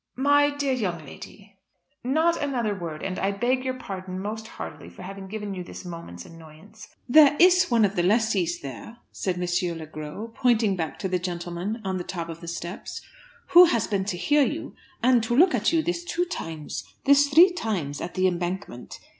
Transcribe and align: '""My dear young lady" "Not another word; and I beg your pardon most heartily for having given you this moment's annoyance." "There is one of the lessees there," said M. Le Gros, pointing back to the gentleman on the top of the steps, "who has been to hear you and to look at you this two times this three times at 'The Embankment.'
'""My 0.31 0.49
dear 0.49 0.73
young 0.73 1.05
lady" 1.05 1.59
"Not 2.03 2.41
another 2.41 2.73
word; 2.73 3.03
and 3.03 3.19
I 3.19 3.31
beg 3.31 3.63
your 3.63 3.75
pardon 3.75 4.19
most 4.19 4.47
heartily 4.47 4.89
for 4.89 5.03
having 5.03 5.27
given 5.27 5.53
you 5.53 5.63
this 5.63 5.85
moment's 5.85 6.25
annoyance." 6.25 6.87
"There 7.07 7.35
is 7.39 7.69
one 7.69 7.85
of 7.85 7.95
the 7.95 8.01
lessees 8.01 8.61
there," 8.61 8.97
said 9.11 9.35
M. 9.39 9.77
Le 9.77 9.85
Gros, 9.85 10.31
pointing 10.33 10.75
back 10.75 10.97
to 10.97 11.07
the 11.07 11.19
gentleman 11.19 11.81
on 11.85 11.97
the 11.97 12.03
top 12.03 12.29
of 12.29 12.41
the 12.41 12.47
steps, 12.47 13.01
"who 13.49 13.65
has 13.65 13.85
been 13.85 14.05
to 14.05 14.17
hear 14.17 14.41
you 14.43 14.73
and 15.03 15.21
to 15.21 15.37
look 15.37 15.53
at 15.53 15.71
you 15.71 15.83
this 15.83 16.03
two 16.03 16.25
times 16.25 16.83
this 17.05 17.27
three 17.27 17.51
times 17.51 18.01
at 18.01 18.15
'The 18.15 18.25
Embankment.' 18.25 18.99